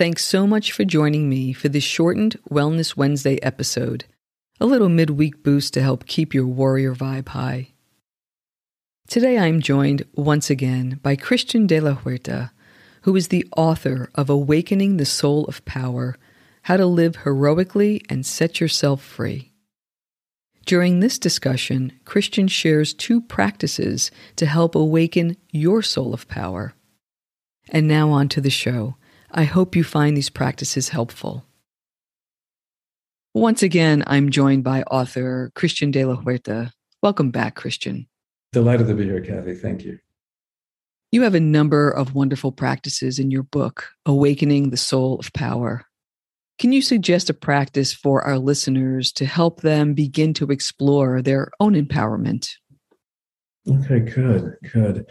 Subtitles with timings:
[0.00, 4.06] Thanks so much for joining me for this shortened Wellness Wednesday episode,
[4.58, 7.74] a little midweek boost to help keep your warrior vibe high.
[9.08, 12.50] Today I'm joined once again by Christian de la Huerta,
[13.02, 16.16] who is the author of Awakening the Soul of Power
[16.62, 19.52] How to Live Heroically and Set Yourself Free.
[20.64, 26.72] During this discussion, Christian shares two practices to help awaken your soul of power.
[27.68, 28.96] And now on to the show.
[29.32, 31.44] I hope you find these practices helpful.
[33.32, 36.72] Once again, I'm joined by author Christian de la Huerta.
[37.00, 38.08] Welcome back, Christian.
[38.52, 39.54] Delighted to be here, Kathy.
[39.54, 40.00] Thank you.
[41.12, 45.86] You have a number of wonderful practices in your book, Awakening the Soul of Power.
[46.58, 51.52] Can you suggest a practice for our listeners to help them begin to explore their
[51.60, 52.50] own empowerment?
[53.68, 55.06] Okay, good, good.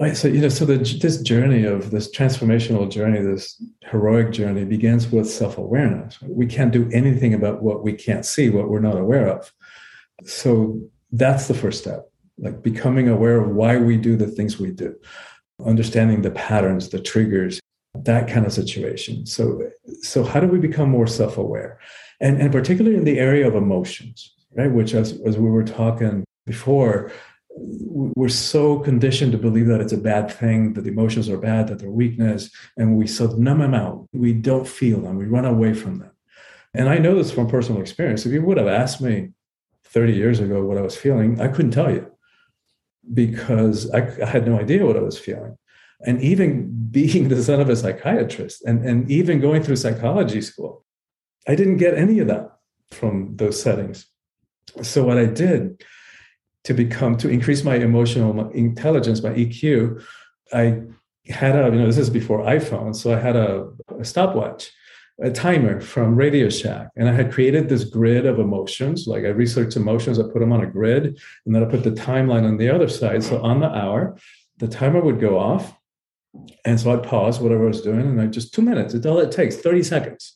[0.00, 4.64] Right, so you know, so the, this journey of this transformational journey, this heroic journey,
[4.64, 6.20] begins with self-awareness.
[6.22, 9.52] We can't do anything about what we can't see, what we're not aware of.
[10.24, 14.70] So that's the first step, like becoming aware of why we do the things we
[14.70, 14.94] do,
[15.66, 17.58] understanding the patterns, the triggers,
[17.94, 19.26] that kind of situation.
[19.26, 19.68] So,
[20.02, 21.80] so how do we become more self-aware,
[22.20, 24.70] and and particularly in the area of emotions, right?
[24.70, 27.10] Which, as as we were talking before,
[27.60, 31.78] we're so conditioned to believe that it's a bad thing, that emotions are bad, that
[31.78, 34.08] they're weakness, and we so numb them out.
[34.12, 35.16] We don't feel them.
[35.16, 36.10] We run away from them.
[36.74, 38.26] And I know this from personal experience.
[38.26, 39.30] If you would have asked me
[39.84, 42.10] 30 years ago what I was feeling, I couldn't tell you
[43.12, 45.56] because I, I had no idea what I was feeling.
[46.04, 50.84] And even being the son of a psychiatrist and, and even going through psychology school,
[51.46, 52.58] I didn't get any of that
[52.90, 54.06] from those settings.
[54.82, 55.82] So what I did
[56.68, 60.04] to become to increase my emotional intelligence, my EQ,
[60.52, 60.82] I
[61.30, 64.70] had a you know this is before iPhone, so I had a, a stopwatch,
[65.22, 69.06] a timer from Radio Shack, and I had created this grid of emotions.
[69.06, 71.90] Like I researched emotions, I put them on a grid, and then I put the
[72.08, 73.24] timeline on the other side.
[73.24, 74.18] So on the hour,
[74.58, 75.74] the timer would go off,
[76.66, 78.92] and so I'd pause whatever I was doing, and I just two minutes.
[78.92, 80.34] It's all it takes, thirty seconds.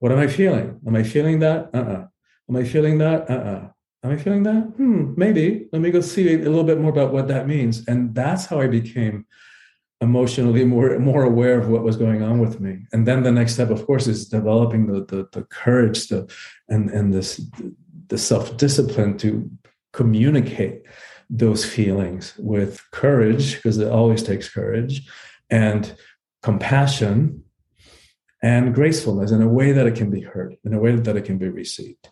[0.00, 0.80] What am I feeling?
[0.84, 1.70] Am I feeling that?
[1.72, 1.92] Uh uh-uh.
[1.92, 2.06] uh
[2.48, 3.30] Am I feeling that?
[3.30, 3.66] Uh uh-uh.
[3.66, 3.68] uh
[4.02, 4.62] Am I feeling that?
[4.76, 5.68] Hmm, maybe.
[5.72, 7.86] Let me go see a little bit more about what that means.
[7.86, 9.26] And that's how I became
[10.00, 12.86] emotionally more more aware of what was going on with me.
[12.92, 16.26] And then the next step, of course, is developing the the, the courage to
[16.68, 17.40] and and this
[18.08, 19.50] the self discipline to
[19.92, 20.82] communicate
[21.28, 25.08] those feelings with courage because it always takes courage
[25.48, 25.94] and
[26.42, 27.44] compassion
[28.42, 31.24] and gracefulness in a way that it can be heard in a way that it
[31.24, 32.08] can be received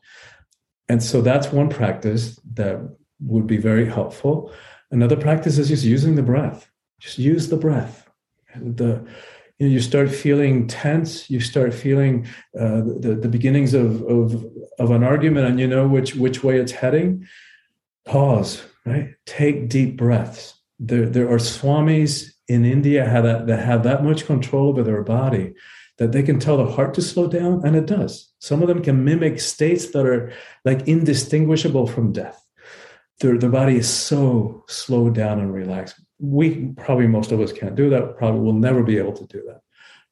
[0.88, 2.80] and so that's one practice that
[3.20, 4.52] would be very helpful.
[4.90, 6.70] Another practice is just using the breath.
[6.98, 8.08] Just use the breath.
[8.56, 9.06] The
[9.58, 11.28] you, know, you start feeling tense.
[11.28, 12.26] You start feeling
[12.58, 14.46] uh, the, the beginnings of, of
[14.78, 17.26] of an argument, and you know which which way it's heading.
[18.06, 18.62] Pause.
[18.86, 19.14] Right.
[19.26, 20.54] Take deep breaths.
[20.78, 25.54] There there are swamis in India that, that have that much control over their body
[25.98, 28.32] that they can tell the heart to slow down, and it does.
[28.38, 30.32] Some of them can mimic states that are
[30.64, 32.42] like indistinguishable from death.
[33.20, 36.00] Their, their body is so slowed down and relaxed.
[36.20, 39.42] We probably, most of us can't do that, probably will never be able to do
[39.48, 39.60] that.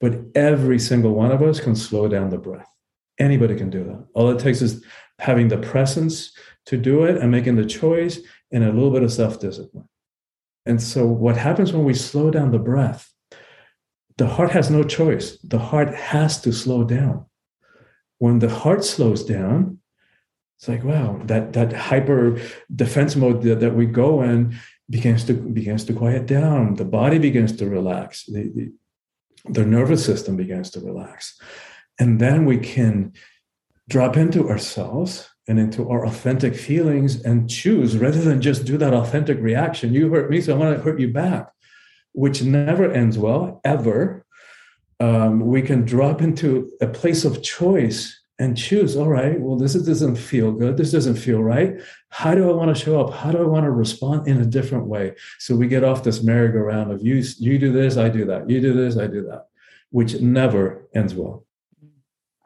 [0.00, 2.68] But every single one of us can slow down the breath.
[3.18, 4.06] Anybody can do that.
[4.14, 4.84] All it takes is
[5.20, 6.32] having the presence
[6.66, 8.18] to do it and making the choice
[8.50, 9.88] and a little bit of self discipline.
[10.66, 13.10] And so, what happens when we slow down the breath
[14.18, 15.38] the heart has no choice.
[15.42, 17.26] The heart has to slow down.
[18.18, 19.78] When the heart slows down,
[20.58, 22.40] it's like wow, that that hyper
[22.74, 24.56] defense mode that, that we go in
[24.88, 26.76] begins to begins to quiet down.
[26.76, 28.24] The body begins to relax.
[28.24, 28.72] The, the,
[29.50, 31.38] the nervous system begins to relax,
[31.98, 33.12] and then we can
[33.86, 38.94] drop into ourselves and into our authentic feelings and choose rather than just do that
[38.94, 39.92] authentic reaction.
[39.92, 41.52] You hurt me, so I want to hurt you back
[42.16, 44.24] which never ends well, ever,
[45.00, 49.72] um, we can drop into a place of choice and choose all right well this
[49.72, 51.80] doesn't feel good this doesn't feel right.
[52.10, 53.14] How do i want to show up?
[53.14, 55.14] How do i want to respond in a different way?
[55.38, 58.48] So we get off this merry-go-round of you you do this i do that.
[58.48, 59.46] You do this i do that
[59.90, 61.46] which never ends well.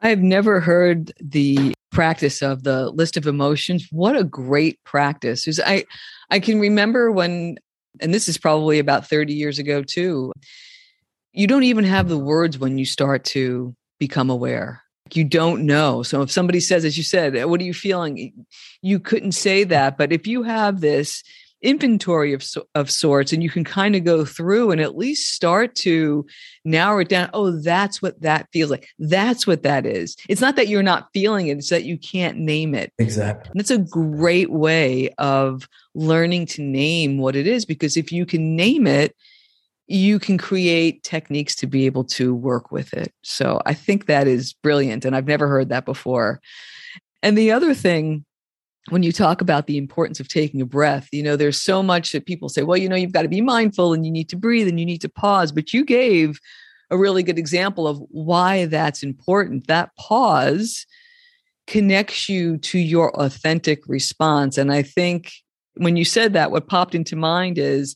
[0.01, 3.87] I've never heard the practice of the list of emotions.
[3.91, 5.47] What a great practice.
[5.59, 5.85] I
[6.29, 7.57] I can remember when
[7.99, 10.31] and this is probably about 30 years ago too.
[11.33, 14.83] You don't even have the words when you start to become aware.
[15.13, 16.03] You don't know.
[16.03, 18.45] So if somebody says, as you said, what are you feeling?
[18.81, 19.97] You couldn't say that.
[19.97, 21.23] But if you have this
[21.61, 22.43] inventory of,
[22.75, 26.25] of sorts and you can kind of go through and at least start to
[26.65, 28.87] narrow it down oh that's what that feels like.
[28.97, 30.15] That's what that is.
[30.27, 32.91] It's not that you're not feeling it it's that you can't name it.
[32.97, 33.51] Exactly.
[33.51, 38.25] And it's a great way of learning to name what it is because if you
[38.25, 39.15] can name it
[39.87, 43.13] you can create techniques to be able to work with it.
[43.23, 46.41] So i think that is brilliant and i've never heard that before.
[47.23, 48.25] And the other thing
[48.89, 52.11] when you talk about the importance of taking a breath, you know, there's so much
[52.11, 54.35] that people say, well, you know, you've got to be mindful and you need to
[54.35, 55.51] breathe and you need to pause.
[55.51, 56.39] But you gave
[56.89, 59.67] a really good example of why that's important.
[59.67, 60.85] That pause
[61.67, 64.57] connects you to your authentic response.
[64.57, 65.31] And I think
[65.75, 67.95] when you said that, what popped into mind is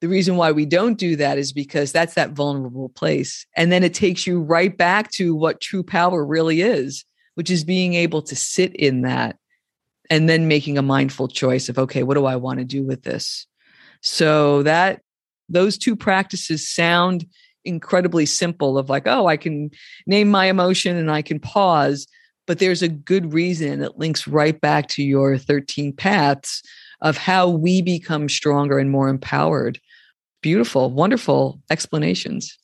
[0.00, 3.46] the reason why we don't do that is because that's that vulnerable place.
[3.56, 7.04] And then it takes you right back to what true power really is,
[7.36, 9.36] which is being able to sit in that
[10.10, 13.02] and then making a mindful choice of okay what do i want to do with
[13.02, 13.46] this?
[14.02, 15.02] So that
[15.48, 17.26] those two practices sound
[17.64, 19.70] incredibly simple of like oh i can
[20.06, 22.06] name my emotion and i can pause
[22.46, 26.62] but there's a good reason it links right back to your 13 paths
[27.00, 29.78] of how we become stronger and more empowered.
[30.42, 32.56] Beautiful wonderful explanations.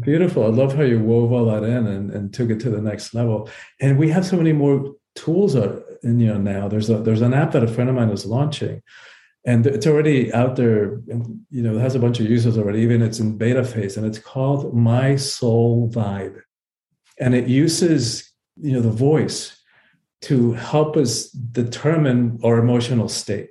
[0.00, 2.80] Beautiful i love how you wove all that in and, and took it to the
[2.80, 3.48] next level.
[3.80, 6.68] And we have so many more tools are in you know now.
[6.68, 8.82] There's a there's an app that a friend of mine is launching
[9.44, 11.00] and it's already out there
[11.50, 12.80] you know it has a bunch of users already.
[12.80, 16.40] Even it's in beta phase and it's called my soul vibe.
[17.18, 18.30] And it uses
[18.60, 19.56] you know the voice
[20.22, 23.50] to help us determine our emotional state.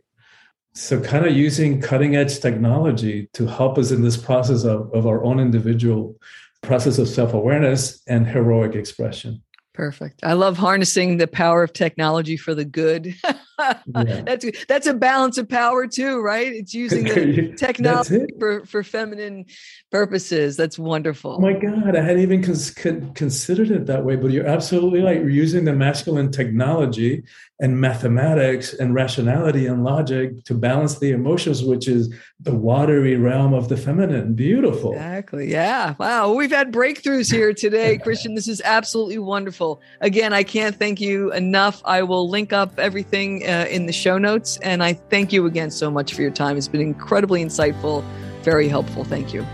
[0.74, 5.08] So kind of using cutting edge technology to help us in this process of, of
[5.08, 6.18] our own individual
[6.62, 9.42] process of self-awareness and heroic expression
[9.76, 10.22] Perfect.
[10.24, 13.14] I love harnessing the power of technology for the good.
[13.60, 13.74] yeah.
[14.26, 16.52] That's that's a balance of power too, right?
[16.52, 19.46] It's using the technology for, for feminine
[19.92, 20.58] purposes.
[20.58, 21.36] That's wonderful.
[21.36, 24.16] Oh my God, I hadn't even cons- considered it that way.
[24.16, 25.18] But you're absolutely right.
[25.18, 27.24] You're using the masculine technology
[27.62, 33.54] and mathematics and rationality and logic to balance the emotions, which is the watery realm
[33.54, 34.34] of the feminine.
[34.34, 34.92] Beautiful.
[34.92, 35.50] Exactly.
[35.50, 35.96] Yeah.
[35.98, 36.34] Wow.
[36.34, 38.36] We've had breakthroughs here today, Christian.
[38.36, 39.82] This is absolutely wonderful.
[40.02, 41.82] Again, I can't thank you enough.
[41.86, 44.58] I will link up everything uh, in the show notes.
[44.62, 46.58] And I thank you again so much for your time.
[46.58, 48.04] It's been incredibly insightful,
[48.42, 49.04] very helpful.
[49.04, 49.46] Thank you.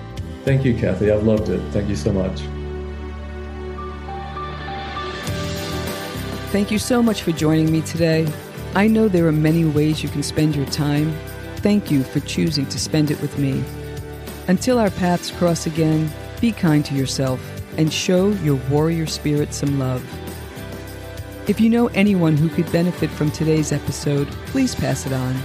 [0.44, 1.12] Thank you, Kathy.
[1.12, 1.60] I've loved it.
[1.72, 2.42] Thank you so much.
[6.52, 8.28] Thank you so much for joining me today.
[8.76, 11.16] I know there are many ways you can spend your time.
[11.58, 13.64] Thank you for choosing to spend it with me.
[14.48, 16.12] Until our paths cross again,
[16.42, 17.40] be kind to yourself
[17.78, 20.04] and show your warrior spirit some love.
[21.48, 25.36] If you know anyone who could benefit from today's episode, please pass it on.